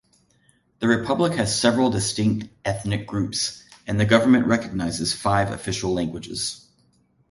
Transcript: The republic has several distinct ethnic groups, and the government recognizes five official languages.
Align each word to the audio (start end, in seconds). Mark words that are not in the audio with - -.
The 0.79 0.87
republic 0.87 1.33
has 1.33 1.55
several 1.61 1.91
distinct 1.91 2.49
ethnic 2.65 3.05
groups, 3.05 3.63
and 3.85 3.99
the 3.99 4.05
government 4.05 4.47
recognizes 4.47 5.13
five 5.13 5.51
official 5.51 5.93
languages. 5.93 6.65